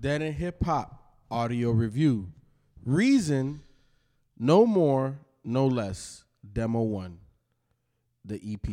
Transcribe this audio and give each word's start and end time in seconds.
Dead 0.00 0.22
in 0.22 0.32
Hip 0.32 0.64
Hop 0.64 1.14
audio 1.30 1.70
review. 1.70 2.32
Reason, 2.84 3.60
no 4.38 4.64
more, 4.64 5.18
no 5.44 5.66
less. 5.66 6.24
Demo 6.52 6.80
one, 6.80 7.18
the 8.24 8.40
EP. 8.42 8.66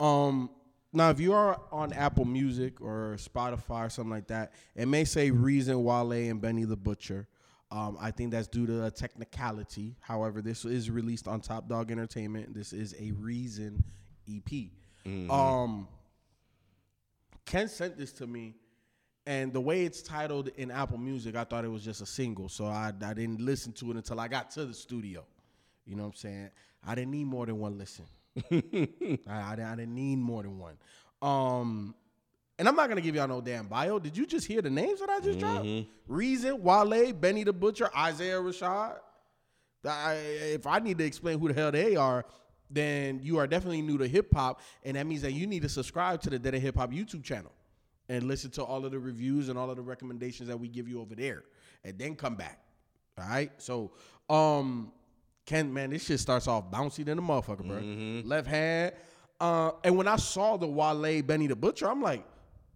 Um, 0.00 0.50
now 0.92 1.10
if 1.10 1.18
you 1.18 1.32
are 1.32 1.60
on 1.72 1.92
Apple 1.92 2.24
Music 2.24 2.80
or 2.80 3.16
Spotify 3.18 3.86
or 3.86 3.90
something 3.90 4.12
like 4.12 4.28
that, 4.28 4.52
it 4.76 4.86
may 4.86 5.04
say 5.04 5.32
Reason, 5.32 5.82
Wale, 5.82 6.12
and 6.12 6.40
Benny 6.40 6.62
the 6.64 6.76
Butcher. 6.76 7.26
Um, 7.72 7.96
I 8.00 8.12
think 8.12 8.30
that's 8.30 8.46
due 8.46 8.66
to 8.66 8.86
a 8.86 8.90
technicality. 8.90 9.96
However, 10.00 10.42
this 10.42 10.64
is 10.64 10.90
released 10.90 11.26
on 11.26 11.40
Top 11.40 11.68
Dawg 11.68 11.90
Entertainment. 11.90 12.54
This 12.54 12.72
is 12.72 12.94
a 13.00 13.10
Reason 13.12 13.82
EP. 14.30 14.70
Um, 15.28 15.88
Ken 17.44 17.68
sent 17.68 17.98
this 17.98 18.12
to 18.12 18.26
me, 18.28 18.54
and 19.26 19.52
the 19.52 19.60
way 19.60 19.84
it's 19.84 20.02
titled 20.02 20.48
in 20.56 20.70
Apple 20.70 20.98
Music, 20.98 21.36
I 21.36 21.44
thought 21.44 21.64
it 21.64 21.70
was 21.70 21.84
just 21.84 22.00
a 22.00 22.06
single, 22.06 22.48
so 22.48 22.66
I, 22.66 22.92
I 23.04 23.14
didn't 23.14 23.40
listen 23.40 23.72
to 23.74 23.90
it 23.92 23.96
until 23.96 24.18
I 24.18 24.28
got 24.28 24.50
to 24.52 24.64
the 24.64 24.74
studio. 24.74 25.24
You 25.86 25.96
know 25.96 26.04
what 26.04 26.10
I'm 26.10 26.14
saying? 26.14 26.50
I 26.86 26.94
didn't 26.94 27.12
need 27.12 27.26
more 27.26 27.46
than 27.46 27.58
one 27.58 27.78
listen. 27.78 28.04
I, 28.50 29.18
I, 29.28 29.52
I 29.52 29.74
didn't 29.76 29.94
need 29.94 30.16
more 30.16 30.42
than 30.42 30.58
one. 30.58 30.76
Um, 31.20 31.94
and 32.58 32.68
I'm 32.68 32.74
not 32.74 32.88
gonna 32.88 33.00
give 33.00 33.14
y'all 33.14 33.28
no 33.28 33.40
damn 33.40 33.66
bio. 33.66 33.98
Did 33.98 34.16
you 34.16 34.26
just 34.26 34.46
hear 34.46 34.60
the 34.60 34.70
names 34.70 35.00
that 35.00 35.08
I 35.08 35.20
just 35.20 35.38
dropped? 35.38 35.68
Reason, 36.08 36.60
Wale, 36.62 37.12
Benny 37.12 37.44
the 37.44 37.52
Butcher, 37.52 37.90
Isaiah 37.96 38.40
Rashad. 38.40 38.96
I, 39.84 40.14
if 40.14 40.66
I 40.66 40.78
need 40.78 40.98
to 40.98 41.04
explain 41.04 41.38
who 41.40 41.48
the 41.48 41.54
hell 41.54 41.72
they 41.72 41.96
are, 41.96 42.24
then 42.70 43.20
you 43.22 43.38
are 43.38 43.46
definitely 43.46 43.82
new 43.82 43.98
to 43.98 44.06
hip 44.06 44.32
hop, 44.32 44.60
and 44.84 44.96
that 44.96 45.06
means 45.06 45.22
that 45.22 45.32
you 45.32 45.46
need 45.46 45.62
to 45.62 45.68
subscribe 45.68 46.20
to 46.22 46.30
the 46.30 46.38
Dead 46.38 46.54
Hip 46.54 46.76
Hop 46.76 46.90
YouTube 46.90 47.22
channel 47.22 47.52
and 48.12 48.28
listen 48.28 48.50
to 48.50 48.62
all 48.62 48.84
of 48.84 48.92
the 48.92 48.98
reviews 48.98 49.48
and 49.48 49.58
all 49.58 49.70
of 49.70 49.76
the 49.76 49.82
recommendations 49.82 50.46
that 50.48 50.60
we 50.60 50.68
give 50.68 50.86
you 50.86 51.00
over 51.00 51.14
there, 51.14 51.44
and 51.82 51.98
then 51.98 52.14
come 52.14 52.34
back. 52.34 52.60
All 53.18 53.26
right. 53.26 53.50
So, 53.56 53.92
um, 54.28 54.92
Ken, 55.46 55.72
man, 55.72 55.90
this 55.90 56.04
shit 56.04 56.20
starts 56.20 56.46
off 56.46 56.70
bouncy 56.70 57.04
than 57.04 57.18
a 57.18 57.22
motherfucker, 57.22 57.66
bro. 57.66 58.28
Left 58.28 58.46
hand. 58.46 58.92
Uh, 59.40 59.72
and 59.82 59.96
when 59.96 60.06
I 60.06 60.16
saw 60.16 60.58
the 60.58 60.66
Wale 60.66 61.22
Benny 61.22 61.46
the 61.46 61.56
Butcher, 61.56 61.88
I'm 61.88 62.02
like, 62.02 62.22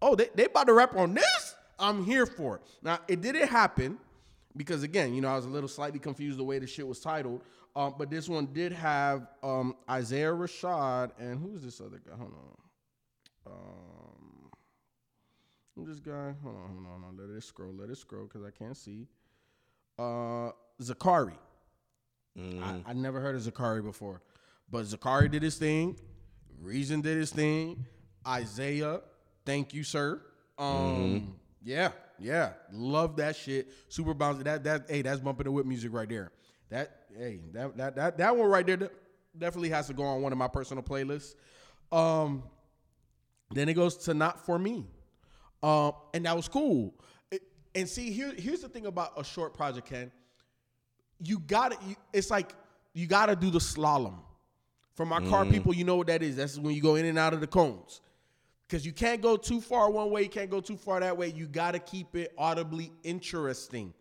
oh, 0.01 0.15
they, 0.15 0.31
they 0.35 0.47
about 0.47 0.67
to 0.69 0.73
rap 0.73 0.97
on 0.97 1.15
this? 1.15 1.55
I'm 1.79 2.03
here 2.03 2.25
for 2.25 2.57
it. 2.57 2.63
Now, 2.83 2.99
it 3.07 3.21
didn't 3.21 3.49
happen 3.49 3.99
because, 4.57 4.83
again, 4.83 5.15
you 5.15 5.21
know, 5.21 5.29
I 5.29 5.37
was 5.37 5.45
a 5.45 5.51
little 5.51 5.69
slightly 5.69 5.99
confused 5.99 6.39
the 6.39 6.45
way 6.45 6.59
the 6.59 6.67
shit 6.67 6.89
was 6.89 7.01
titled. 7.01 7.43
Um, 7.77 7.95
but 7.99 8.09
this 8.09 8.27
one 8.27 8.49
did 8.55 8.73
have 8.73 9.29
um, 9.43 9.77
Isaiah 9.89 10.33
Rashad 10.33 11.11
and 11.19 11.39
who's 11.39 11.63
this 11.63 11.79
other 11.81 12.01
guy? 12.05 12.17
Hold 12.17 12.33
on. 12.33 13.53
Um, 13.53 14.51
who's 15.77 15.89
this 15.89 16.01
guy? 16.01 16.35
Hold 16.43 16.57
on, 16.57 16.69
hold 16.69 16.87
on, 16.87 17.03
hold 17.03 17.05
on. 17.21 17.29
Let 17.29 17.37
it 17.37 17.43
scroll. 17.43 17.73
Let 17.73 17.91
it 17.91 17.99
scroll 17.99 18.25
because 18.25 18.43
I 18.43 18.51
can't 18.51 18.77
see. 18.77 19.07
Uh, 19.99 20.51
Zacari. 20.83 21.37
I, 22.39 22.83
I 22.87 22.93
never 22.93 23.19
heard 23.19 23.35
of 23.35 23.43
Zacari 23.43 23.83
before, 23.83 24.21
but 24.71 24.85
Zacari 24.85 25.31
did 25.31 25.43
his 25.43 25.57
thing. 25.57 25.97
Reason 26.61 27.01
did 27.01 27.17
his 27.17 27.31
thing. 27.31 27.87
Isaiah, 28.27 29.01
thank 29.47 29.73
you, 29.73 29.83
sir. 29.83 30.21
Um, 30.59 31.37
yeah, 31.63 31.93
yeah, 32.19 32.53
love 32.73 33.17
that 33.17 33.37
shit. 33.37 33.69
Super 33.89 34.15
bouncy. 34.15 34.45
That 34.45 34.65
that 34.65 34.85
hey, 34.89 35.01
that's 35.01 35.21
bumping 35.21 35.45
the 35.45 35.51
whip 35.51 35.65
music 35.65 35.95
right 35.95 36.09
there. 36.09 36.31
That 36.69 37.05
hey, 37.17 37.41
that 37.53 37.77
that 37.77 37.97
that 37.97 38.19
that 38.19 38.37
one 38.37 38.49
right 38.51 38.67
there 38.67 38.91
definitely 39.39 39.71
has 39.71 39.87
to 39.87 39.95
go 39.95 40.03
on 40.03 40.21
one 40.21 40.33
of 40.33 40.39
my 40.39 40.49
personal 40.49 40.83
playlists. 40.83 41.37
Um, 41.91 42.43
then 43.51 43.69
it 43.69 43.75
goes 43.75 43.97
to 43.99 44.15
not 44.15 44.45
for 44.45 44.59
me, 44.59 44.87
um, 45.67 45.93
and 46.15 46.25
that 46.25 46.37
was 46.37 46.47
cool. 46.47 46.95
It- 47.31 47.43
and 47.75 47.89
see, 47.89 48.13
here 48.13 48.33
here's 48.37 48.61
the 48.61 48.69
thing 48.69 48.87
about 48.87 49.13
a 49.17 49.25
short 49.25 49.53
project, 49.53 49.89
Ken. 49.89 50.13
You 51.21 51.41
gotta 51.41 51.77
it's 52.13 52.31
like 52.31 52.55
you 52.95 53.07
gotta 53.07 53.35
do 53.35 53.51
the 53.51 53.59
slalom. 53.59 54.19
For 54.95 55.05
my 55.05 55.21
car 55.29 55.45
people 55.45 55.75
you 55.75 55.85
know 55.85 55.97
what 55.97 56.07
that 56.07 56.23
is. 56.23 56.37
That's 56.37 56.59
when 56.59 56.75
you 56.75 56.81
go 56.81 56.95
in 56.95 57.05
and 57.05 57.19
out 57.19 57.35
of 57.35 57.41
the 57.41 57.47
cones. 57.47 58.01
Because 58.67 58.87
you 58.87 58.93
can't 58.93 59.21
go 59.21 59.37
too 59.37 59.61
far 59.61 59.91
one 59.91 60.11
way 60.11 60.23
you 60.23 60.29
can't 60.29 60.51
go 60.51 60.61
too 60.61 60.77
far 60.77 61.01
that 61.01 61.17
way. 61.17 61.29
You 61.29 61.47
gotta 61.47 61.79
keep 61.81 62.15
it 62.15 62.33
audibly 62.39 62.93
interesting. 63.03 63.93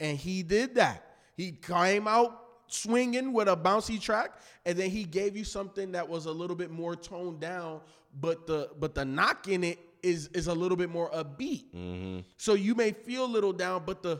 And 0.00 0.16
he 0.16 0.42
did 0.42 0.74
that. 0.76 1.04
He 1.36 1.52
came 1.52 2.08
out 2.08 2.40
swinging 2.68 3.32
with 3.34 3.48
a 3.48 3.56
bouncy 3.56 4.00
track 4.00 4.32
and 4.64 4.78
then 4.78 4.88
he 4.90 5.04
gave 5.04 5.36
you 5.36 5.44
something 5.44 5.92
that 5.92 6.08
was 6.08 6.24
a 6.24 6.32
little 6.32 6.56
bit 6.56 6.70
more 6.70 6.96
toned 6.96 7.38
down 7.38 7.80
but 8.20 8.46
the 8.46 8.70
but 8.80 8.94
the 8.94 9.04
knock 9.04 9.46
in 9.48 9.62
it 9.62 9.78
is 10.02 10.28
is 10.28 10.46
a 10.46 10.54
little 10.54 10.76
bit 10.76 10.90
more 10.90 11.10
upbeat 11.10 11.64
mm-hmm. 11.74 12.20
so 12.36 12.54
you 12.54 12.74
may 12.74 12.92
feel 12.92 13.24
a 13.24 13.26
little 13.26 13.52
down 13.52 13.82
but 13.86 14.02
the 14.02 14.18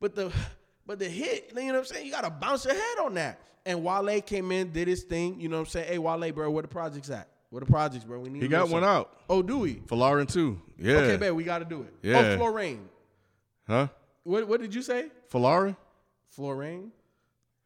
but 0.00 0.14
the 0.14 0.32
but 0.86 0.98
the 0.98 1.08
hit, 1.08 1.52
you 1.54 1.66
know 1.66 1.72
what 1.74 1.78
I'm 1.78 1.84
saying? 1.84 2.06
You 2.06 2.12
gotta 2.12 2.30
bounce 2.30 2.64
your 2.64 2.74
head 2.74 2.98
on 3.04 3.14
that. 3.14 3.40
And 3.64 3.84
Wale 3.84 4.20
came 4.20 4.50
in, 4.50 4.72
did 4.72 4.88
his 4.88 5.04
thing, 5.04 5.40
you 5.40 5.48
know 5.48 5.56
what 5.56 5.68
I'm 5.68 5.70
saying? 5.70 5.88
Hey 5.88 5.98
Wale, 5.98 6.32
bro, 6.32 6.50
where 6.50 6.62
the 6.62 6.68
projects 6.68 7.10
at? 7.10 7.28
Where 7.50 7.60
the 7.60 7.66
projects, 7.66 8.04
bro? 8.04 8.18
We 8.20 8.28
need 8.28 8.42
He 8.42 8.48
got 8.48 8.68
one 8.68 8.82
out 8.84 9.16
Oh, 9.28 9.42
do 9.42 9.58
we? 9.58 9.74
Folarin 9.74 10.30
too. 10.30 10.60
Yeah. 10.78 10.96
Okay, 10.96 11.16
babe, 11.16 11.34
we 11.34 11.44
gotta 11.44 11.64
do 11.64 11.82
it. 11.82 11.94
Oh, 11.94 11.98
yeah. 12.02 12.18
Oh, 12.18 12.38
Folarin. 12.38 12.78
Huh? 13.66 13.88
What 14.24 14.48
what 14.48 14.60
did 14.60 14.74
you 14.74 14.82
say? 14.82 15.10
Folarin? 16.36 16.90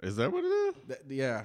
Is 0.03 0.17
that 0.17 0.31
what 0.31 0.45
it 0.45 0.49
is? 0.49 0.75
That, 0.89 1.01
yeah. 1.09 1.43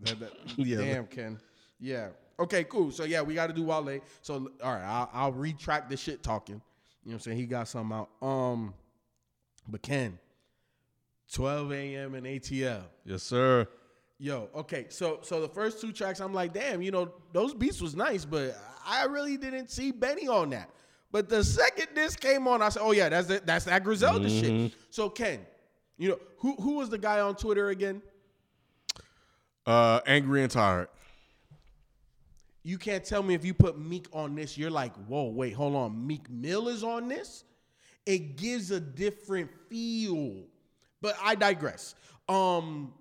That- 0.00 0.20
that- 0.20 0.32
Yeah. 0.58 0.78
Damn, 0.78 1.06
Ken. 1.06 1.40
Yeah. 1.80 2.08
Okay, 2.38 2.64
cool. 2.64 2.90
So 2.90 3.04
yeah, 3.04 3.22
we 3.22 3.34
got 3.34 3.46
to 3.46 3.52
do 3.52 3.62
Wale. 3.64 4.00
So 4.22 4.50
all 4.62 4.72
right, 4.72 4.84
I'll, 4.84 5.10
I'll 5.12 5.32
retract 5.32 5.90
the 5.90 5.96
shit 5.96 6.22
talking. 6.22 6.60
You 7.04 7.10
know 7.10 7.14
what 7.14 7.14
I'm 7.14 7.20
saying? 7.20 7.36
He 7.38 7.46
got 7.46 7.68
something 7.68 7.96
out. 7.96 8.08
Um, 8.26 8.74
but 9.68 9.82
Ken, 9.82 10.18
12 11.32 11.72
a.m. 11.72 12.14
in 12.14 12.24
ATL. 12.24 12.82
Yes, 13.04 13.22
sir. 13.22 13.66
Yo, 14.18 14.48
okay. 14.54 14.86
So 14.88 15.18
so 15.22 15.40
the 15.40 15.48
first 15.48 15.80
two 15.80 15.92
tracks, 15.92 16.20
I'm 16.20 16.32
like, 16.32 16.52
damn, 16.52 16.82
you 16.82 16.90
know, 16.90 17.12
those 17.32 17.52
beats 17.52 17.80
was 17.80 17.94
nice, 17.94 18.24
but 18.24 18.56
I 18.86 19.04
really 19.04 19.36
didn't 19.36 19.70
see 19.70 19.90
Benny 19.90 20.28
on 20.28 20.50
that. 20.50 20.70
But 21.10 21.28
the 21.28 21.44
second 21.44 21.88
this 21.94 22.16
came 22.16 22.48
on, 22.48 22.62
I 22.62 22.68
said, 22.70 22.82
oh 22.82 22.92
yeah, 22.92 23.08
that's 23.08 23.28
the, 23.28 23.42
that's 23.44 23.66
that 23.66 23.84
Griselda 23.84 24.28
shit. 24.28 24.72
So 24.90 25.08
Ken, 25.08 25.40
you 25.98 26.08
know, 26.10 26.18
who 26.38 26.54
who 26.56 26.74
was 26.76 26.88
the 26.90 26.98
guy 26.98 27.20
on 27.20 27.34
Twitter 27.36 27.68
again? 27.68 28.02
Uh, 29.66 30.00
angry 30.06 30.42
and 30.42 30.50
tired. 30.50 30.88
You 32.64 32.78
can't 32.78 33.04
tell 33.04 33.22
me 33.22 33.34
if 33.34 33.44
you 33.44 33.52
put 33.52 33.78
Meek 33.78 34.08
on 34.12 34.34
this, 34.34 34.56
you're 34.56 34.70
like, 34.70 34.94
whoa, 35.06 35.24
wait, 35.24 35.52
hold 35.52 35.76
on. 35.76 36.06
Meek 36.06 36.30
Mill 36.30 36.68
is 36.68 36.82
on 36.82 37.08
this? 37.08 37.44
It 38.06 38.36
gives 38.36 38.70
a 38.70 38.80
different 38.80 39.50
feel. 39.68 40.44
But 41.02 41.14
I 41.22 41.34
digress. 41.34 41.94
Um, 42.26 42.94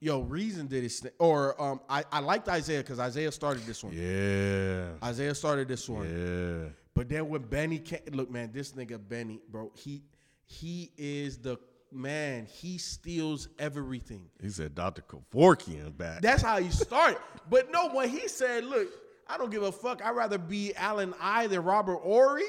yo, 0.00 0.20
Reason 0.22 0.66
did 0.66 0.82
his 0.82 1.00
thing. 1.00 1.12
Or 1.18 1.60
um, 1.60 1.80
I, 1.86 2.04
I 2.10 2.20
liked 2.20 2.48
Isaiah 2.48 2.80
because 2.80 2.98
Isaiah 2.98 3.30
started 3.30 3.64
this 3.66 3.84
one. 3.84 3.92
Yeah. 3.94 5.06
Isaiah 5.06 5.34
started 5.34 5.68
this 5.68 5.86
one. 5.86 6.08
Yeah. 6.08 6.70
But 6.94 7.10
then 7.10 7.28
when 7.28 7.42
Benny 7.42 7.78
came, 7.78 8.00
look, 8.12 8.30
man, 8.30 8.50
this 8.52 8.72
nigga 8.72 8.98
Benny, 9.06 9.40
bro, 9.50 9.70
he 9.74 10.02
he 10.44 10.92
is 10.96 11.38
the 11.38 11.58
man. 11.92 12.46
He 12.46 12.78
steals 12.78 13.48
everything. 13.58 14.28
He 14.40 14.48
said 14.50 14.74
Dr. 14.74 15.02
Kevorkian 15.02 15.96
back. 15.96 16.22
That's 16.22 16.42
how 16.42 16.58
he 16.58 16.70
started. 16.70 17.18
but 17.50 17.70
no, 17.70 17.90
when 17.90 18.08
he 18.08 18.28
said, 18.28 18.64
"Look, 18.64 18.88
I 19.26 19.36
don't 19.38 19.50
give 19.50 19.62
a 19.62 19.72
fuck. 19.72 20.02
I'd 20.04 20.16
rather 20.16 20.38
be 20.38 20.74
Alan 20.74 21.14
I 21.20 21.46
than 21.46 21.62
Robert 21.64 21.98
Horry." 21.98 22.44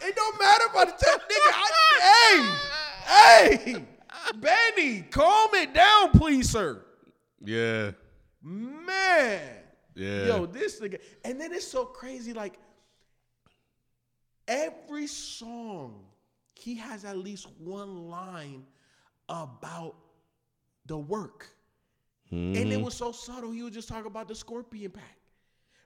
It 0.00 0.16
don't 0.16 0.38
matter 0.40 0.64
about 0.70 0.98
the 0.98 1.04
tech 1.04 1.20
nigga. 1.20 1.52
I, 1.54 2.58
hey, 3.04 3.74
hey, 3.74 3.84
Benny, 4.36 5.02
calm 5.02 5.50
it 5.54 5.74
down, 5.74 6.10
please, 6.12 6.48
sir. 6.50 6.82
yeah. 7.44 7.90
Man, 8.44 9.40
Yeah. 9.94 10.26
yo, 10.26 10.46
this 10.46 10.80
nigga, 10.80 10.98
and 11.24 11.38
then 11.40 11.52
it's 11.52 11.66
so 11.68 11.84
crazy. 11.84 12.32
Like 12.32 12.58
every 14.48 15.06
song, 15.06 16.04
he 16.62 16.76
has 16.76 17.04
at 17.04 17.18
least 17.18 17.48
one 17.58 18.08
line 18.08 18.64
about 19.28 19.96
the 20.86 20.96
work. 20.96 21.48
And 22.30 22.56
it 22.56 22.78
hmm. 22.78 22.82
was 22.82 22.94
so 22.94 23.12
subtle. 23.12 23.50
He 23.50 23.62
would 23.62 23.74
just 23.74 23.88
talk 23.88 24.06
about 24.06 24.26
the 24.26 24.34
scorpion 24.34 24.90
pack. 24.90 25.18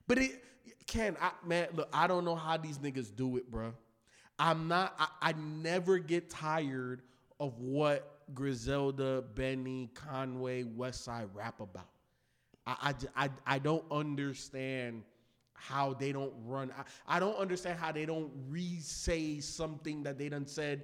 But 0.07 0.19
it 0.19 0.45
Ken, 0.87 1.17
I, 1.21 1.33
man, 1.45 1.69
look, 1.75 1.89
I 1.93 2.07
don't 2.07 2.25
know 2.25 2.37
how 2.37 2.57
these 2.57 2.79
niggas 2.79 3.15
do 3.15 3.37
it, 3.37 3.51
bro. 3.51 3.75
I'm 4.39 4.69
not. 4.69 4.95
I, 4.99 5.31
I 5.31 5.33
never 5.33 5.99
get 5.99 6.31
tired 6.31 7.03
of 7.41 7.59
what 7.59 8.21
Griselda, 8.35 9.25
Benny, 9.35 9.91
Conway, 9.95 10.63
Westside 10.63 11.29
rap 11.35 11.61
about. 11.61 11.89
I, 12.67 12.95
I, 13.17 13.31
I 13.47 13.59
don't 13.59 13.85
understand 13.91 15.03
how 15.57 15.95
they 15.95 16.13
don't 16.13 16.33
run. 16.45 16.71
I, 17.07 17.17
I 17.17 17.21
don't 17.21 17.37
understand 17.37 17.79
how 17.79 17.93
they 17.93 18.07
don't 18.07 18.31
re-say 18.49 19.41
something 19.41 20.03
that 20.05 20.19
they 20.19 20.29
done 20.29 20.47
said. 20.47 20.83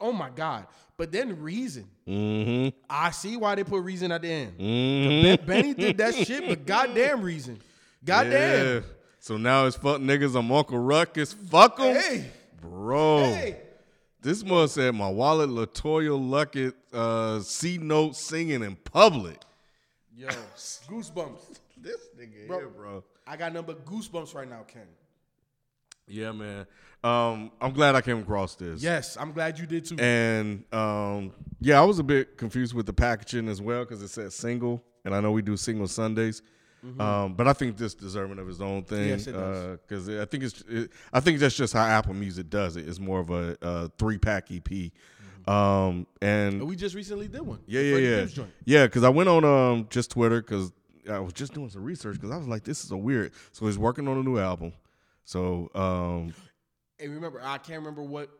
Oh 0.00 0.12
my 0.12 0.28
God! 0.30 0.66
But 0.96 1.10
then 1.10 1.40
Reason, 1.40 1.86
Mm-hmm. 2.06 2.76
I 2.88 3.10
see 3.12 3.36
why 3.36 3.54
they 3.54 3.64
put 3.64 3.82
Reason 3.82 4.12
at 4.12 4.22
the 4.22 4.28
end. 4.30 4.58
Mm-hmm. 4.58 5.22
Ben- 5.46 5.46
Benny 5.46 5.74
did 5.74 5.96
that 5.98 6.14
shit, 6.14 6.46
but 6.46 6.66
goddamn 6.66 7.22
Reason, 7.22 7.58
goddamn. 8.04 8.66
Yeah. 8.66 8.80
So 9.20 9.36
now 9.38 9.66
it's 9.66 9.76
fuck 9.76 10.00
niggas. 10.00 10.38
I'm 10.38 10.52
Uncle 10.52 10.78
Ruckus. 10.78 11.32
Fuck 11.32 11.80
'em. 11.80 11.94
Hey, 11.96 12.30
Bro. 12.60 13.18
hey. 13.24 13.56
This 14.20 14.42
one 14.42 14.68
said 14.68 14.94
my 14.94 15.08
wallet 15.08 15.48
Latoya 15.50 16.18
Luckett 16.18 16.74
uh 16.92 17.40
C 17.40 17.78
note 17.78 18.16
singing 18.16 18.62
in 18.62 18.76
public. 18.76 19.40
Yo, 20.14 20.28
goosebumps. 20.88 21.58
This 21.78 22.00
nigga 22.18 22.46
Bro. 22.48 22.58
here, 22.58 22.68
bro. 22.68 23.04
I 23.26 23.36
got 23.36 23.52
number 23.52 23.74
goosebumps 23.74 24.34
right 24.34 24.48
now, 24.48 24.62
Ken. 24.66 24.86
Yeah, 26.08 26.32
man. 26.32 26.66
Um, 27.02 27.50
I'm 27.60 27.72
glad 27.72 27.94
I 27.96 28.00
came 28.00 28.18
across 28.20 28.54
this. 28.54 28.82
Yes, 28.82 29.16
I'm 29.18 29.32
glad 29.32 29.58
you 29.58 29.66
did 29.66 29.84
too. 29.84 29.96
And 29.98 30.64
um, 30.72 31.32
yeah, 31.60 31.80
I 31.80 31.84
was 31.84 31.98
a 31.98 32.04
bit 32.04 32.38
confused 32.38 32.74
with 32.74 32.86
the 32.86 32.92
packaging 32.92 33.48
as 33.48 33.60
well 33.60 33.84
because 33.84 34.02
it 34.02 34.08
said 34.08 34.32
single, 34.32 34.84
and 35.04 35.14
I 35.14 35.20
know 35.20 35.32
we 35.32 35.42
do 35.42 35.56
single 35.56 35.88
Sundays. 35.88 36.42
Um, 37.00 37.34
but 37.34 37.48
I 37.48 37.52
think 37.52 37.76
this 37.76 37.94
deserving 37.94 38.38
of 38.38 38.46
his 38.46 38.60
own 38.60 38.84
thing 38.84 38.98
Mm-hmm. 39.00 39.08
Yes, 39.08 39.26
it 39.26 39.32
does. 39.32 39.78
because 39.88 40.08
I 40.08 40.24
think 40.24 40.44
it's 40.44 40.62
it, 40.68 40.90
I 41.12 41.18
think 41.18 41.40
that's 41.40 41.56
just 41.56 41.72
how 41.72 41.84
Apple 41.84 42.14
Music 42.14 42.48
does 42.48 42.76
it. 42.76 42.88
It's 42.88 43.00
more 43.00 43.18
of 43.18 43.30
a, 43.30 43.56
a 43.60 43.90
three 43.98 44.18
pack 44.18 44.50
EP. 44.52 44.92
Um, 45.52 46.06
and 46.22 46.62
we 46.62 46.76
just 46.76 46.94
recently 46.94 47.26
did 47.26 47.40
one. 47.42 47.58
yeah, 47.66 47.80
yeah, 47.80 47.96
yeah, 48.26 48.44
yeah. 48.64 48.86
Because 48.86 49.02
I 49.02 49.08
went 49.08 49.28
on 49.28 49.44
um 49.44 49.86
just 49.90 50.12
Twitter 50.12 50.40
because 50.40 50.72
I 51.08 51.20
was 51.20 51.32
just 51.32 51.54
doing 51.54 51.70
some 51.70 51.84
research 51.84 52.14
because 52.14 52.30
I 52.30 52.36
was 52.36 52.48
like, 52.48 52.64
this 52.64 52.84
is 52.84 52.90
a 52.90 52.96
weird. 52.96 53.32
So 53.52 53.66
he's 53.66 53.78
working 53.78 54.08
on 54.08 54.16
a 54.18 54.22
new 54.22 54.38
album. 54.38 54.72
So 55.24 55.70
um, 55.74 56.34
And 56.98 57.12
remember, 57.12 57.40
I 57.42 57.58
can't 57.58 57.78
remember 57.78 58.02
what 58.02 58.30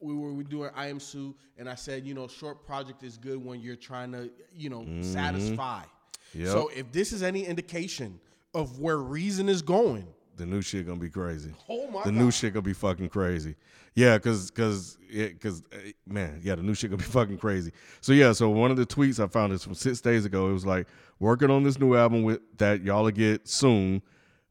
we 0.00 0.14
were 0.14 0.32
we 0.32 0.44
doing. 0.44 0.70
I 0.74 0.88
am 0.88 1.00
Sue, 1.00 1.34
and 1.56 1.68
I 1.68 1.74
said, 1.74 2.06
you 2.06 2.14
know, 2.14 2.28
short 2.28 2.64
project 2.66 3.02
is 3.02 3.16
good 3.16 3.42
when 3.44 3.60
you're 3.60 3.76
trying 3.76 4.12
to, 4.12 4.30
you 4.54 4.68
know, 4.70 4.84
satisfy. 5.00 5.80
Mm-hmm. 5.80 6.42
Yep. 6.42 6.48
So 6.48 6.70
if 6.74 6.92
this 6.92 7.12
is 7.12 7.22
any 7.22 7.44
indication 7.44 8.20
of 8.54 8.78
where 8.78 8.98
Reason 8.98 9.48
is 9.48 9.62
going, 9.62 10.06
the 10.36 10.46
new 10.46 10.62
shit 10.62 10.86
gonna 10.86 10.98
be 11.00 11.10
crazy. 11.10 11.52
oh 11.68 11.88
my 11.90 12.04
the 12.04 12.10
god, 12.10 12.18
new 12.20 12.30
shit 12.30 12.52
gonna 12.52 12.62
be 12.62 12.72
fucking 12.72 13.08
crazy. 13.08 13.56
Yeah, 13.94 14.18
cause 14.18 14.50
cause 14.50 14.98
it, 15.08 15.40
cause 15.40 15.62
eh, 15.72 15.92
man, 16.06 16.40
yeah, 16.42 16.54
the 16.54 16.62
new 16.62 16.74
shit 16.74 16.90
gonna 16.90 17.02
be 17.02 17.04
fucking 17.08 17.38
crazy. 17.38 17.72
So 18.00 18.12
yeah, 18.12 18.32
so 18.32 18.50
one 18.50 18.70
of 18.70 18.76
the 18.76 18.86
tweets 18.86 19.22
I 19.22 19.26
found 19.26 19.52
is 19.52 19.64
from 19.64 19.74
six 19.74 20.00
days 20.00 20.24
ago. 20.24 20.50
It 20.50 20.52
was 20.52 20.66
like 20.66 20.86
working 21.18 21.50
on 21.50 21.62
this 21.62 21.78
new 21.78 21.96
album 21.96 22.22
with 22.22 22.40
that 22.58 22.82
y'all 22.82 23.04
will 23.04 23.10
get 23.10 23.48
soon, 23.48 24.02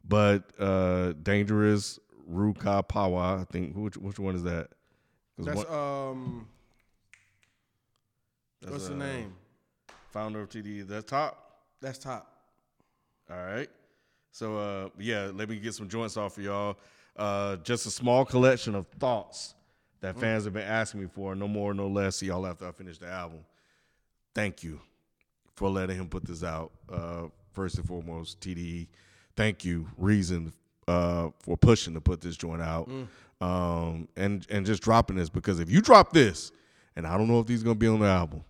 but 0.04 0.44
uh 0.60 1.14
dangerous 1.22 2.00
Ruka 2.30 2.88
Pawa. 2.88 3.42
I 3.42 3.46
think 3.52 3.76
which 3.76 3.98
which 3.98 4.20
one 4.20 4.36
is 4.36 4.44
that? 4.44 4.70
That's 5.38 5.58
one- 5.58 5.74
um, 5.74 6.48
that's, 8.62 8.72
what's 8.72 8.88
the 8.88 8.96
uh, 8.96 8.98
name? 8.98 9.34
Founder 10.12 10.42
of 10.42 10.50
TD. 10.50 10.88
That's 10.88 11.06
top. 11.06 11.60
That's 11.82 12.00
top. 12.00 12.32
All 13.30 13.38
right. 13.38 13.70
So 14.36 14.58
uh 14.58 14.90
yeah, 15.00 15.32
let 15.34 15.48
me 15.48 15.56
get 15.60 15.74
some 15.76 15.88
joints 15.88 16.18
off 16.18 16.34
for 16.36 16.42
y'all. 16.42 16.78
Uh 17.16 17.56
just 17.58 17.86
a 17.86 17.90
small 17.90 18.26
collection 18.26 18.76
of 18.76 18.86
thoughts 19.00 19.54
Mm. 19.54 20.02
that 20.02 20.20
fans 20.20 20.44
have 20.44 20.52
been 20.54 20.68
asking 20.68 21.00
me 21.02 21.08
for, 21.08 21.34
no 21.36 21.48
more, 21.48 21.74
no 21.74 21.88
less. 21.88 22.18
See 22.18 22.26
y'all 22.26 22.46
after 22.46 22.68
I 22.68 22.72
finish 22.74 22.98
the 22.98 23.08
album. 23.08 23.40
Thank 24.36 24.62
you 24.62 24.82
for 25.56 25.70
letting 25.70 25.96
him 25.96 26.10
put 26.10 26.26
this 26.26 26.44
out. 26.44 26.72
Uh 26.92 27.28
first 27.54 27.78
and 27.78 27.88
foremost, 27.88 28.42
TDE. 28.42 28.88
Thank 29.38 29.64
you, 29.64 29.88
Reason, 29.98 30.52
uh, 30.90 31.30
for 31.40 31.56
pushing 31.56 31.94
to 31.94 32.02
put 32.02 32.20
this 32.20 32.36
joint 32.36 32.62
out. 32.62 32.90
Mm. 32.90 33.08
Um 33.42 34.08
and 34.18 34.46
and 34.50 34.66
just 34.66 34.84
dropping 34.84 35.16
this 35.16 35.30
because 35.30 35.62
if 35.62 35.70
you 35.72 35.80
drop 35.82 36.12
this, 36.12 36.52
and 36.98 37.08
I 37.08 37.18
don't 37.18 37.30
know 37.30 37.40
if 37.40 37.48
these 37.48 37.64
gonna 37.64 37.76
be 37.76 37.88
on 37.88 38.02
the 38.02 38.08
album, 38.08 38.44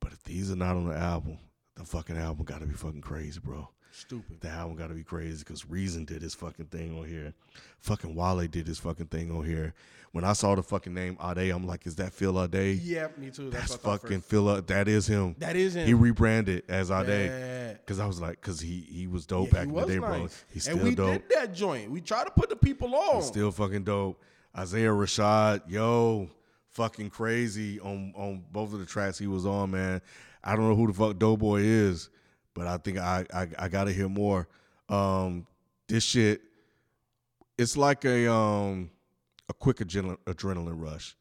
but 0.00 0.12
if 0.12 0.24
these 0.24 0.50
are 0.50 0.56
not 0.56 0.74
on 0.74 0.88
the 0.88 0.96
album, 0.96 1.38
the 1.76 1.84
fucking 1.84 2.16
album 2.16 2.44
gotta 2.44 2.66
be 2.66 2.74
fucking 2.74 3.02
crazy, 3.02 3.38
bro. 3.38 3.68
Stupid. 3.96 4.40
The 4.40 4.48
album 4.48 4.76
got 4.76 4.88
to 4.88 4.94
be 4.94 5.02
crazy 5.02 5.38
because 5.38 5.68
Reason 5.68 6.04
did 6.04 6.20
his 6.22 6.34
fucking 6.34 6.66
thing 6.66 6.98
on 6.98 7.06
here. 7.06 7.32
Fucking 7.80 8.14
Wale 8.14 8.46
did 8.46 8.66
his 8.66 8.78
fucking 8.78 9.06
thing 9.06 9.30
on 9.30 9.44
here. 9.44 9.72
When 10.12 10.24
I 10.24 10.32
saw 10.34 10.54
the 10.54 10.62
fucking 10.62 10.92
name 10.94 11.16
Ade, 11.22 11.50
I'm 11.50 11.66
like, 11.66 11.86
is 11.86 11.96
that 11.96 12.12
Phil 12.12 12.42
Ade? 12.42 12.78
Yeah, 12.78 13.08
me 13.16 13.30
too. 13.30 13.50
That's, 13.50 13.70
That's 13.70 13.84
what 13.84 13.92
I 13.92 13.96
thought 13.96 14.02
fucking 14.02 14.18
first. 14.20 14.30
Phil. 14.30 14.56
Ade. 14.56 14.66
That 14.66 14.88
is 14.88 15.06
him. 15.06 15.34
That 15.38 15.56
is 15.56 15.76
him. 15.76 15.86
He 15.86 15.94
rebranded 15.94 16.64
as 16.68 16.90
Ade. 16.90 17.08
Yeah. 17.30 17.72
Because 17.74 17.98
I 18.00 18.06
was 18.06 18.20
like, 18.20 18.40
because 18.40 18.60
he 18.60 18.80
he 18.90 19.06
was 19.06 19.26
dope 19.26 19.48
Yeah, 19.48 19.52
back 19.54 19.68
in 19.68 19.74
the 19.74 19.86
day, 19.86 19.98
bro. 19.98 20.18
nice. 20.22 20.44
He's 20.52 20.62
still 20.64 20.76
and 20.76 20.84
we 20.84 20.94
dope. 20.94 21.12
did 21.12 21.22
that 21.30 21.54
joint. 21.54 21.90
We 21.90 22.00
tried 22.00 22.24
to 22.24 22.30
put 22.30 22.48
the 22.48 22.56
people 22.56 22.94
on. 22.94 23.22
Still 23.22 23.50
fucking 23.50 23.84
dope. 23.84 24.20
Isaiah 24.56 24.88
Rashad, 24.90 25.62
yo, 25.68 26.28
fucking 26.70 27.10
crazy 27.10 27.78
on 27.80 28.12
on 28.16 28.44
both 28.52 28.72
of 28.72 28.78
the 28.78 28.86
tracks 28.86 29.18
he 29.18 29.26
was 29.26 29.44
on, 29.46 29.70
man. 29.72 30.00
I 30.42 30.54
don't 30.56 30.68
know 30.68 30.76
who 30.76 30.86
the 30.86 30.92
fuck 30.94 31.18
Doughboy 31.18 31.60
is, 31.60 32.08
but 32.56 32.66
I 32.66 32.78
think 32.78 32.98
I 32.98 33.24
I, 33.32 33.46
I 33.58 33.68
gotta 33.68 33.92
hear 33.92 34.08
more. 34.08 34.48
Um, 34.88 35.46
this 35.88 36.02
shit, 36.02 36.40
it's 37.58 37.76
like 37.76 38.04
a 38.04 38.32
um 38.32 38.90
a 39.48 39.52
quick 39.52 39.76
adrenaline, 39.76 40.18
adrenaline 40.26 40.80
rush. 40.82 41.16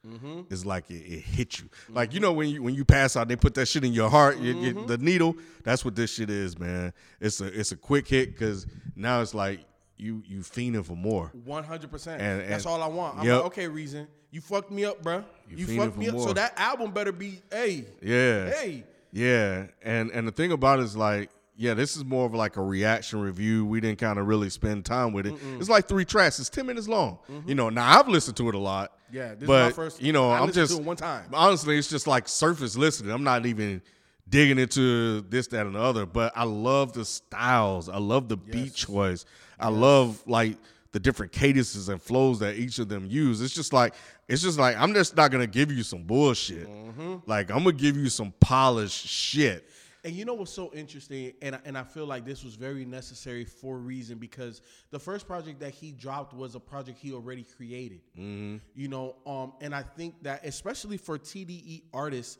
It's 0.49 0.65
like 0.65 0.89
it, 0.89 0.95
it 0.95 1.21
hit 1.21 1.59
you. 1.59 1.69
Like 1.89 2.13
you 2.13 2.19
know 2.19 2.33
when 2.33 2.49
you 2.49 2.63
when 2.63 2.73
you 2.73 2.83
pass 2.85 3.15
out, 3.15 3.27
they 3.27 3.35
put 3.35 3.53
that 3.55 3.67
shit 3.67 3.83
in 3.83 3.93
your 3.93 4.09
heart. 4.09 4.39
You 4.39 4.73
get 4.73 4.87
the 4.87 4.97
needle. 4.97 5.35
That's 5.63 5.85
what 5.85 5.95
this 5.95 6.13
shit 6.13 6.29
is, 6.29 6.57
man. 6.57 6.93
It's 7.19 7.39
a 7.41 7.45
it's 7.59 7.71
a 7.71 7.77
quick 7.77 8.07
hit 8.07 8.31
because 8.33 8.65
now 8.95 9.21
it's 9.21 9.33
like 9.35 9.59
you 9.97 10.23
you 10.25 10.39
fiending 10.39 10.85
for 10.85 10.95
more. 10.95 11.31
One 11.45 11.63
hundred 11.63 11.91
percent. 11.91 12.19
That's 12.47 12.65
all 12.65 12.81
I 12.81 12.87
want. 12.87 13.19
I'm 13.19 13.25
Yep. 13.25 13.35
like, 13.35 13.45
okay, 13.47 13.67
reason 13.67 14.07
you 14.31 14.41
fucked 14.41 14.71
me 14.71 14.83
up, 14.85 15.01
bruh. 15.03 15.23
You 15.49 15.65
You, 15.65 15.77
fucked 15.79 15.97
me 15.97 16.07
up. 16.09 16.15
more. 16.15 16.27
So 16.27 16.33
that 16.33 16.59
album 16.59 16.91
better 16.91 17.11
be, 17.13 17.41
hey, 17.51 17.85
Yeah. 18.01 18.49
hey. 18.49 18.83
Yeah, 19.11 19.67
and 19.83 20.11
and 20.11 20.27
the 20.27 20.31
thing 20.31 20.51
about 20.51 20.79
it 20.79 20.83
is 20.83 20.95
like, 20.97 21.29
yeah, 21.55 21.73
this 21.73 21.95
is 21.95 22.03
more 22.03 22.25
of 22.25 22.33
like 22.33 22.57
a 22.57 22.61
reaction 22.61 23.21
review. 23.21 23.65
We 23.65 23.79
didn't 23.79 23.99
kind 23.99 24.19
of 24.19 24.27
really 24.27 24.49
spend 24.49 24.85
time 24.85 25.13
with 25.13 25.25
it. 25.25 25.35
It's 25.59 25.69
like 25.69 25.87
three 25.87 26.05
tracks. 26.05 26.39
It's 26.39 26.49
ten 26.49 26.65
minutes 26.65 26.87
long. 26.87 27.19
You 27.45 27.55
know, 27.55 27.69
now 27.69 27.99
I've 27.99 28.07
listened 28.07 28.37
to 28.37 28.49
it 28.49 28.55
a 28.55 28.59
lot. 28.59 28.91
Mm-hmm. 28.91 29.15
Yeah, 29.15 29.33
this 29.35 29.41
is 29.43 29.47
but 29.47 29.65
my 29.67 29.71
first- 29.71 30.01
you 30.01 30.11
know, 30.11 30.29
I 30.31 30.39
I'm 30.39 30.47
listened 30.47 30.67
just 30.67 30.75
to 30.77 30.81
it 30.81 30.85
one 30.85 30.97
time. 30.97 31.25
Honestly, 31.33 31.77
it's 31.77 31.89
just 31.89 32.07
like 32.07 32.27
surface 32.27 32.75
listening. 32.75 33.11
I'm 33.11 33.23
not 33.23 33.45
even 33.45 33.81
digging 34.27 34.57
into 34.59 35.21
this, 35.21 35.47
that, 35.47 35.65
and 35.65 35.75
the 35.75 35.79
other. 35.79 36.05
But 36.05 36.33
I 36.35 36.43
love 36.43 36.93
the 36.93 37.05
styles. 37.05 37.87
I 37.87 37.99
love 37.99 38.27
the 38.27 38.37
beat 38.37 38.73
choice. 38.73 39.23
I 39.59 39.69
love 39.69 40.21
like 40.27 40.57
the 40.95 40.99
different 41.01 41.33
cadences 41.33 41.89
and 41.89 42.01
flows 42.01 42.39
that 42.39 42.55
each 42.55 42.79
of 42.79 42.87
them 42.87 43.05
use. 43.05 43.41
It's 43.41 43.53
just 43.53 43.73
like 43.73 43.95
it's 44.29 44.41
just 44.41 44.57
like 44.57 44.77
I'm 44.77 44.93
just 44.93 45.17
not 45.17 45.29
gonna 45.29 45.45
give 45.45 45.69
you 45.69 45.83
some 45.83 46.03
bullshit. 46.03 46.69
Mm-hmm. 46.69 47.15
Like 47.25 47.51
I'm 47.51 47.57
gonna 47.65 47.73
give 47.73 47.97
you 47.97 48.07
some 48.07 48.33
polished 48.39 49.05
shit. 49.05 49.67
And 50.05 50.13
you 50.15 50.23
know 50.23 50.35
what's 50.35 50.53
so 50.53 50.71
interesting, 50.73 51.33
and 51.41 51.55
I- 51.55 51.59
and 51.65 51.77
I 51.77 51.83
feel 51.83 52.05
like 52.05 52.23
this 52.23 52.45
was 52.45 52.55
very 52.55 52.85
necessary 52.85 53.43
for 53.43 53.75
a 53.75 53.79
reason 53.79 54.19
because 54.19 54.61
the 54.91 54.99
first 54.99 55.27
project 55.27 55.59
that 55.59 55.71
he 55.71 55.91
dropped 55.91 56.33
was 56.33 56.55
a 56.55 56.61
project 56.61 56.97
he 56.97 57.11
already 57.11 57.43
created. 57.43 57.99
You 58.15 58.87
know, 58.87 59.17
um, 59.25 59.51
and 59.59 59.75
I 59.75 59.81
think 59.81 60.23
that 60.23 60.45
especially 60.45 60.95
for 60.95 61.17
TDE 61.17 61.81
artists, 61.93 62.37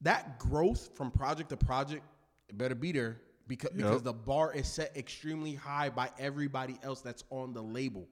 that 0.00 0.38
growth 0.38 0.96
from 0.96 1.10
project 1.10 1.50
to 1.50 1.58
project 1.58 2.02
it 2.48 2.56
better 2.56 2.74
be 2.74 2.92
there 2.92 3.18
because 3.48 3.70
because 3.70 4.02
the 4.02 4.12
bar 4.12 4.54
is 4.54 4.66
set 4.68 4.96
extremely 4.96 5.54
high 5.54 5.88
by 5.88 6.10
everybody 6.18 6.78
else 6.82 7.00
that's 7.00 7.24
on 7.30 7.52
the 7.52 7.62
label. 7.62 8.08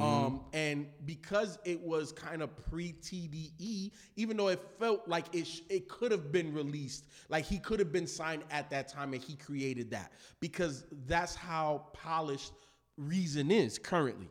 Um, 0.00 0.40
and 0.52 0.86
because 1.06 1.58
it 1.64 1.80
was 1.80 2.12
kind 2.12 2.42
of 2.42 2.54
pre 2.68 2.92
TDE, 2.92 3.90
even 4.16 4.36
though 4.36 4.48
it 4.48 4.60
felt 4.78 5.08
like 5.08 5.26
it 5.34 5.46
sh- 5.46 5.60
it 5.68 5.88
could 5.88 6.12
have 6.12 6.30
been 6.32 6.52
released, 6.52 7.06
like 7.28 7.44
he 7.44 7.58
could 7.58 7.78
have 7.80 7.92
been 7.92 8.06
signed 8.06 8.42
at 8.50 8.70
that 8.70 8.88
time 8.88 9.12
and 9.14 9.22
he 9.22 9.34
created 9.36 9.90
that 9.90 10.12
because 10.40 10.84
that's 11.06 11.34
how 11.34 11.86
polished 11.92 12.52
Reason 12.98 13.50
is 13.50 13.78
currently. 13.78 14.28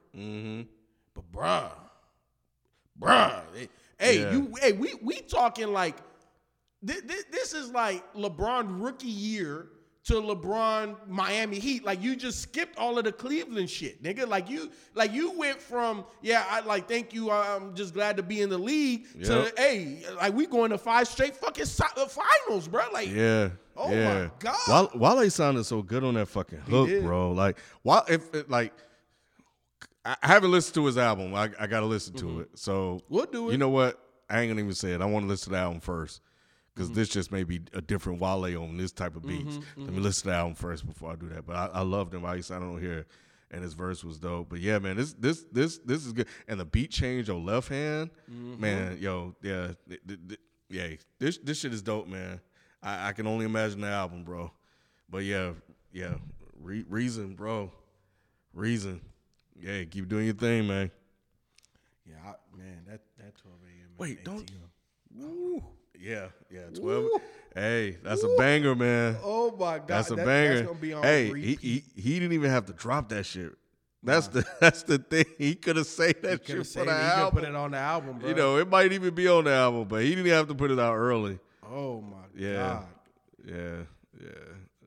But 1.16 1.32
bruh, 1.32 1.72
bruh, 3.00 3.42
eh, 3.58 3.66
hey, 4.00 4.20
Yeah. 4.22 4.32
you, 4.34 4.54
hey, 4.62 4.72
we 4.74 4.94
we 5.02 5.16
talking 5.22 5.74
like 5.74 5.98
this, 6.84 7.02
this 7.32 7.54
is 7.54 7.72
like 7.72 8.04
LeBron 8.14 8.82
rookie 8.82 9.08
year 9.08 9.68
to 10.04 10.14
LeBron 10.14 10.96
Miami 11.08 11.60
Heat. 11.60 11.86
Like 11.86 12.02
you 12.02 12.16
just 12.16 12.40
skipped 12.42 12.78
all 12.78 12.98
of 12.98 13.04
the 13.04 13.12
Cleveland 13.12 13.70
shit, 13.70 14.02
nigga. 14.02 14.28
Like 14.28 14.50
you, 14.50 14.72
like 14.96 15.14
you 15.14 15.38
went 15.38 15.62
from 15.62 16.06
yeah, 16.22 16.46
I 16.50 16.62
like 16.62 16.88
thank 16.88 17.14
you, 17.14 17.30
I'm 17.30 17.76
just 17.76 17.94
glad 17.94 18.18
to 18.18 18.24
be 18.24 18.42
in 18.42 18.50
the 18.50 18.58
league 18.58 19.06
to 19.24 19.34
Yep. 19.44 19.58
hey, 19.58 20.04
like 20.16 20.34
we 20.34 20.48
going 20.48 20.72
to 20.72 20.78
five 20.78 21.08
straight 21.08 21.36
fucking 21.36 21.66
uh, 21.98 22.06
finals, 22.08 22.68
bro. 22.68 22.84
Like 22.92 23.10
Yeah. 23.10 23.50
Oh 23.78 23.88
my 23.88 23.94
yeah. 23.94 24.30
God. 24.40 24.92
Wale, 24.96 25.16
Wale 25.20 25.30
sounded 25.30 25.64
so 25.66 25.82
good 25.82 26.04
on 26.04 26.16
that 26.16 26.28
fucking 26.28 26.60
hook, 26.60 26.90
bro. 27.04 27.32
Like, 27.32 27.58
while 27.84 28.04
if 28.10 28.34
it, 28.36 28.50
like, 28.50 28.74
I 30.04 30.16
haven't 30.24 30.52
listened 30.52 30.76
to 30.76 30.86
his 30.86 30.98
album. 30.98 31.34
I, 31.34 31.52
I 31.60 31.68
got 31.68 31.80
to 31.82 31.86
listen 31.86 32.14
to 32.16 32.42
it. 32.42 32.50
So 32.56 33.02
We'll 33.08 33.26
do 33.26 33.50
it. 33.50 33.54
You 33.54 33.58
know 33.58 33.70
what? 33.70 34.00
I 34.30 34.42
ain't 34.42 34.50
gonna 34.50 34.62
even 34.62 34.74
say 34.74 34.94
it. 34.94 35.02
I 35.02 35.06
want 35.06 35.24
to 35.24 35.28
listen 35.28 35.46
to 35.46 35.50
the 35.52 35.58
album 35.58 35.80
first 35.80 36.22
because 36.74 36.90
Mm-hmm. 36.90 36.96
this 37.00 37.10
just 37.10 37.32
may 37.32 37.44
be 37.44 37.62
a 37.74 37.82
different 37.82 38.20
Wale 38.22 38.62
on 38.62 38.78
this 38.78 38.92
type 38.92 39.16
of 39.16 39.24
beats. 39.24 39.60
Let 39.78 39.92
me 39.94 40.00
listen 40.00 40.24
to 40.24 40.30
the 40.30 40.36
album 40.36 40.56
first 40.56 40.86
before 40.88 41.12
I 41.12 41.16
do 41.16 41.28
that. 41.30 41.46
But 41.46 41.56
I, 41.56 41.66
I 41.68 41.82
loved 41.82 42.14
him. 42.14 42.26
I 42.26 42.36
used 42.36 42.48
to 42.50 42.56
on 42.56 42.80
here, 42.82 43.06
and 43.52 43.62
his 43.64 43.74
verse 43.74 44.04
was 44.04 44.18
dope. 44.20 44.50
But 44.50 44.60
yeah, 44.62 44.80
man, 44.80 44.96
this 44.98 45.14
this 45.14 45.44
this 45.52 45.80
this 45.80 46.06
is 46.06 46.14
good. 46.14 46.28
And 46.48 46.60
the 46.60 46.66
beat 46.66 46.92
change 46.92 47.30
on 47.30 47.46
left 47.46 47.68
hand, 47.70 48.10
Mm-hmm. 48.32 48.62
man, 48.62 48.98
yo, 49.02 49.36
yeah, 49.42 49.72
th- 49.90 50.02
th- 50.08 50.20
th- 50.28 50.40
yeah, 50.70 50.88
this 51.20 51.38
this 51.40 51.60
shit 51.60 51.74
is 51.74 51.82
dope, 51.82 52.08
man. 52.08 52.40
I, 52.82 53.10
I 53.10 53.12
can 53.14 53.28
only 53.28 53.46
imagine 53.46 53.82
the 53.82 53.88
album, 53.90 54.24
bro. 54.24 54.52
But 55.10 55.24
yeah, 55.26 55.52
yeah, 55.92 56.14
Re- 56.62 56.86
reason, 56.88 57.36
bro, 57.36 57.72
reason. 58.54 59.02
Yeah, 59.60 59.84
keep 59.84 60.08
doing 60.08 60.26
your 60.26 60.34
thing, 60.36 60.68
man. 60.68 60.90
Yeah, 62.08 62.16
I, 62.26 62.58
man, 62.58 62.84
that 62.88 63.02
that 63.18 63.36
12 63.38 63.58
a.m. 63.68 63.90
Wait, 63.98 64.24
don't- 64.24 64.50
ATL. 64.50 65.64
Ooh. 66.02 66.06
Yeah, 66.10 66.28
yeah, 66.52 66.66
twelve. 66.80 67.10
Hey, 67.54 67.98
that's 68.04 68.24
a 68.24 68.34
banger, 68.38 68.76
man. 68.76 69.18
Oh 69.24 69.52
my 69.52 69.78
god, 69.80 69.88
That's 69.88 70.12
a 70.12 70.16
that- 70.16 70.26
banger. 70.26 70.56
That's 70.56 70.68
gonna 70.68 70.80
be 70.80 70.94
on 70.94 71.04
hey, 71.04 71.28
he, 71.40 71.56
he 71.62 71.84
he 71.96 72.14
didn't 72.20 72.34
even 72.34 72.50
have 72.50 72.66
to 72.68 72.74
drop 72.74 73.10
that 73.10 73.26
shit. 73.26 73.52
That's 74.04 74.28
the 74.30 74.46
that's 74.62 74.84
the 74.84 74.98
thing. 74.98 75.26
He 75.38 75.56
could 75.56 75.76
have 75.76 75.86
saved 75.88 76.22
that 76.24 76.46
shit 76.46 76.66
for 76.66 76.86
the 76.86 76.92
it. 76.92 76.94
Album. 76.94 77.40
put 77.40 77.50
it 77.50 77.56
on 77.56 77.72
the 77.72 77.78
album, 77.78 78.20
bro. 78.20 78.30
you 78.30 78.36
know, 78.36 78.58
it 78.58 78.68
might 78.70 78.92
even 78.94 79.14
be 79.14 79.28
on 79.28 79.44
the 79.44 79.52
album, 79.52 79.88
but 79.88 80.02
he 80.04 80.16
didn't 80.16 80.32
have 80.32 80.48
to 80.48 80.56
put 80.56 80.72
it 80.72 80.80
out 80.80 80.96
early. 80.96 81.40
Oh 81.70 82.02
my 82.02 82.18
Yeah, 82.36 82.56
god. 82.56 82.86
yeah, 83.46 83.76
yeah. 84.20 84.28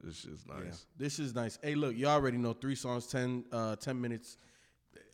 This 0.02 0.24
is 0.24 0.44
nice. 0.46 0.58
Yeah. 0.66 0.72
This 0.98 1.18
is 1.18 1.34
nice. 1.34 1.58
Hey, 1.62 1.74
look, 1.74 1.94
you 1.96 2.06
already 2.06 2.36
know 2.36 2.52
three 2.52 2.74
songs, 2.74 3.06
10, 3.06 3.44
uh, 3.52 3.76
10 3.76 3.98
minutes. 3.98 4.36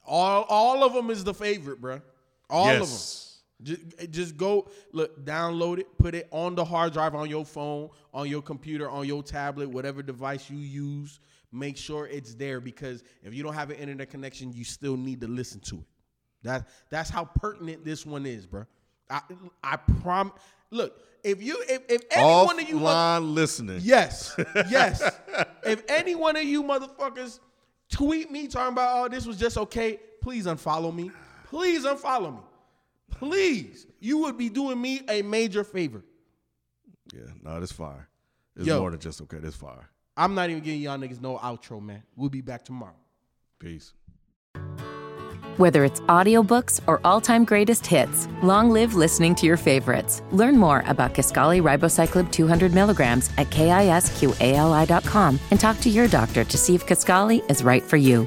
All 0.04 0.44
all 0.48 0.82
of 0.82 0.92
them 0.94 1.10
is 1.10 1.22
the 1.22 1.34
favorite, 1.34 1.80
bro. 1.80 2.00
All 2.48 2.70
of 2.70 2.78
them. 2.78 2.88
Just, 3.62 3.80
eh, 3.98 4.06
just 4.06 4.36
go 4.36 4.68
look, 4.92 5.24
download 5.24 5.78
it, 5.78 5.98
put 5.98 6.14
it 6.14 6.28
on 6.30 6.54
the 6.54 6.64
hard 6.64 6.92
drive 6.92 7.14
on 7.14 7.28
your 7.28 7.44
phone, 7.44 7.90
on 8.14 8.28
your 8.28 8.42
computer, 8.42 8.88
on 8.88 9.06
your 9.06 9.22
tablet, 9.22 9.68
whatever 9.68 10.02
device 10.02 10.48
you 10.50 10.58
use. 10.58 11.20
Make 11.52 11.76
sure 11.76 12.06
it's 12.06 12.34
there 12.34 12.60
because 12.60 13.02
if 13.22 13.34
you 13.34 13.42
don't 13.42 13.54
have 13.54 13.70
an 13.70 13.76
internet 13.76 14.08
connection, 14.10 14.52
you 14.52 14.64
still 14.64 14.96
need 14.96 15.20
to 15.20 15.26
listen 15.28 15.60
to 15.60 15.76
it. 15.76 15.86
That 16.42 16.68
that's 16.88 17.10
how 17.10 17.24
pertinent 17.24 17.84
this 17.84 18.06
one 18.06 18.24
is, 18.24 18.46
bro. 18.46 18.64
I 19.10 19.20
I 19.62 19.76
prom. 19.76 20.32
Look, 20.70 20.94
if 21.24 21.42
you 21.42 21.62
if, 21.68 21.82
if 21.88 22.02
any 22.10 22.24
one 22.46 22.60
of 22.60 22.68
you 22.68 22.76
mother- 22.76 23.20
Offline 23.20 23.34
listening. 23.34 23.80
Yes, 23.82 24.38
yes. 24.70 25.02
if 25.64 25.82
any 25.88 26.14
one 26.14 26.36
of 26.36 26.44
you 26.44 26.62
motherfuckers 26.62 27.40
tweet 27.90 28.30
me 28.30 28.46
talking 28.46 28.72
about 28.72 29.04
oh 29.04 29.08
this 29.08 29.26
was 29.26 29.36
just 29.36 29.58
okay, 29.58 29.98
please 30.22 30.46
unfollow 30.46 30.94
me. 30.94 31.10
Please 31.46 31.84
unfollow 31.84 32.32
me. 32.34 32.40
Please, 33.20 33.86
you 34.00 34.16
would 34.18 34.38
be 34.38 34.48
doing 34.48 34.80
me 34.80 35.02
a 35.06 35.20
major 35.20 35.62
favor. 35.62 36.02
Yeah, 37.12 37.24
no, 37.42 37.60
this 37.60 37.70
fire. 37.70 38.08
It's 38.56 38.66
Yo. 38.66 38.80
more 38.80 38.90
than 38.90 38.98
just 38.98 39.20
okay. 39.20 39.36
This 39.38 39.54
fire. 39.54 39.90
I'm 40.16 40.34
not 40.34 40.48
even 40.48 40.62
giving 40.62 40.80
y'all 40.80 40.96
niggas 40.96 41.20
no 41.20 41.36
outro, 41.36 41.82
man. 41.82 42.02
We'll 42.16 42.30
be 42.30 42.40
back 42.40 42.64
tomorrow. 42.64 42.96
Peace. 43.58 43.92
Whether 45.58 45.84
it's 45.84 46.00
audiobooks 46.00 46.80
or 46.86 47.02
all-time 47.04 47.44
greatest 47.44 47.86
hits, 47.86 48.26
long 48.42 48.70
live 48.70 48.94
listening 48.94 49.34
to 49.34 49.46
your 49.46 49.58
favorites. 49.58 50.22
Learn 50.32 50.56
more 50.56 50.82
about 50.86 51.12
Kisqali 51.12 51.60
Ribociclib 51.60 52.32
200 52.32 52.72
milligrams 52.72 53.28
at 53.36 53.50
kisqali.com 53.50 55.40
and 55.50 55.60
talk 55.60 55.78
to 55.80 55.90
your 55.90 56.08
doctor 56.08 56.44
to 56.44 56.56
see 56.56 56.74
if 56.74 56.86
Kisqali 56.86 57.48
is 57.50 57.62
right 57.62 57.82
for 57.82 57.98
you. 57.98 58.26